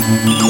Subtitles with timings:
[0.00, 0.49] Mm-hmm.